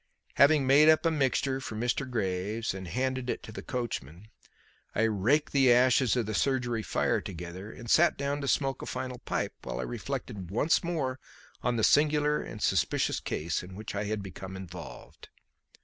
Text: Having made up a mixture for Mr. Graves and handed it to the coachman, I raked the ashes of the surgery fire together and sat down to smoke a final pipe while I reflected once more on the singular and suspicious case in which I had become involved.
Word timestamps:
Having 0.33 0.65
made 0.65 0.89
up 0.89 1.05
a 1.05 1.11
mixture 1.11 1.61
for 1.61 1.75
Mr. 1.75 2.09
Graves 2.09 2.73
and 2.73 2.87
handed 2.87 3.29
it 3.29 3.43
to 3.43 3.51
the 3.51 3.61
coachman, 3.61 4.29
I 4.95 5.03
raked 5.03 5.51
the 5.53 5.71
ashes 5.71 6.15
of 6.15 6.25
the 6.25 6.33
surgery 6.33 6.81
fire 6.81 7.21
together 7.21 7.71
and 7.71 7.87
sat 7.87 8.17
down 8.17 8.41
to 8.41 8.47
smoke 8.47 8.81
a 8.81 8.87
final 8.87 9.19
pipe 9.19 9.53
while 9.61 9.79
I 9.79 9.83
reflected 9.83 10.49
once 10.49 10.83
more 10.83 11.19
on 11.61 11.75
the 11.75 11.83
singular 11.83 12.41
and 12.41 12.63
suspicious 12.63 13.19
case 13.19 13.61
in 13.61 13.75
which 13.75 13.93
I 13.93 14.05
had 14.05 14.23
become 14.23 14.55
involved. 14.55 15.29